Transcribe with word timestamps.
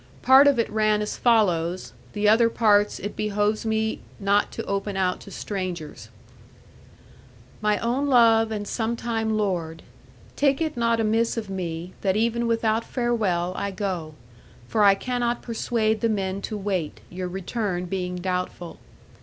Part 0.23 0.47
of 0.47 0.57
it 0.57 0.67
ran 0.71 1.03
as 1.03 1.15
follows, 1.15 1.93
the 2.13 2.27
other 2.27 2.49
parts 2.49 2.97
it 2.97 3.15
behoves 3.15 3.67
me 3.67 3.99
not 4.19 4.51
to 4.53 4.63
open 4.65 4.97
out 4.97 5.19
to 5.19 5.29
strangers: 5.29 6.09
'My 7.61 7.77
own 7.77 8.07
love, 8.07 8.49
and 8.51 8.67
sometime 8.67 9.37
lord, 9.37 9.83
Take 10.35 10.59
it 10.59 10.75
not 10.75 10.99
amiss 10.99 11.37
of 11.37 11.51
me, 11.51 11.93
that 12.01 12.15
even 12.17 12.47
without 12.47 12.83
farewell, 12.83 13.53
I 13.55 13.69
go; 13.69 14.15
for 14.67 14.83
I 14.83 14.95
cannot 14.95 15.43
persuade 15.43 16.01
the 16.01 16.09
men 16.09 16.41
to 16.49 16.57
wait, 16.57 17.01
your 17.11 17.27
return 17.27 17.85
being 17.85 18.15
doubtful. 18.15 18.79